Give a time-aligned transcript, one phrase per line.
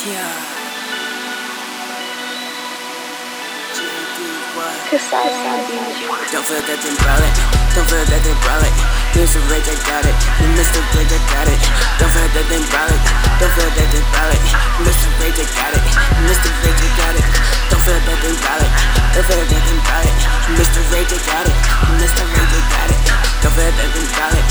[0.00, 0.08] Don't
[6.48, 7.36] feel that then brolic.
[7.76, 8.72] Don't feel that then brolic.
[9.12, 9.44] Mr.
[9.52, 10.16] Rage, I got it.
[10.56, 10.80] Mr.
[10.96, 11.60] Rage, I got it.
[12.00, 12.96] Don't feel that then brolic.
[13.44, 14.40] Don't feel that then brolic.
[14.88, 15.12] Mr.
[15.20, 15.84] Rage, I got it.
[16.24, 16.48] Mr.
[16.64, 17.28] Rage, I got it.
[17.68, 18.72] Don't feel that then brolic.
[19.12, 20.16] Don't feel that then brolic.
[20.56, 20.80] Mr.
[20.96, 21.52] Rage, I got it.
[22.00, 22.24] Mr.
[22.24, 23.04] Rage, I got it.
[23.44, 24.32] Don't feel that then brolic.
[24.32, 24.49] Don't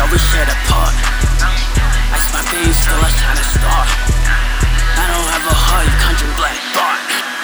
[0.00, 0.94] always shed apart.
[2.16, 3.84] Ice my veins, still I shine a star.
[4.96, 6.96] I don't have a heart, you conjuring black bar.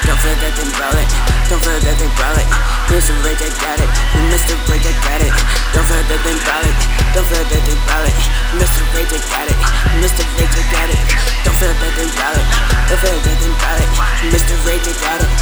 [0.08, 1.10] Don't feel that then brolic.
[1.52, 2.48] Don't feel that then brolic.
[2.88, 3.12] Mr.
[3.26, 3.90] Rage, I got it.
[4.32, 4.56] Mr.
[4.70, 5.34] Rage, I got it.
[5.74, 6.78] Don't feel that then brolic.
[7.12, 8.16] Don't feel that then brolic.
[8.56, 8.82] Mr.
[8.96, 9.58] Rage, I got it.
[10.00, 10.24] Mr.
[10.38, 11.00] Rage, I got it.
[11.44, 12.46] Don't feel that then brolic.
[12.88, 13.90] Don't feel that then brolic.
[14.32, 14.54] Mr.
[14.64, 15.35] Rage, I got it.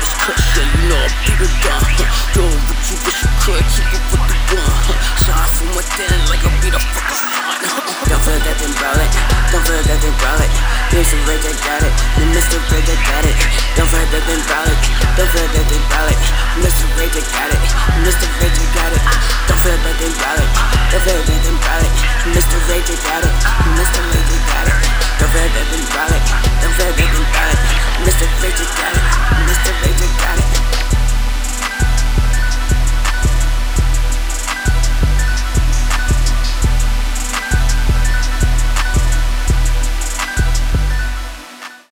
[0.00, 1.84] You done.
[2.36, 5.00] Yo, but you wish you could with the one.
[5.60, 7.20] From within like a beat a fucking.
[8.08, 9.12] Don't feel that then brolic.
[9.52, 10.52] Don't feel that then brolic.
[10.90, 11.16] Mr.
[11.28, 11.92] Rage, I got it.
[12.32, 12.58] Mr.
[12.72, 13.36] Rage, I got it.
[13.76, 13.99] Don't feel